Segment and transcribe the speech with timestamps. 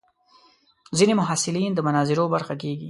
[0.97, 2.79] ځینې محصلین د مناظرو برخه کېږي.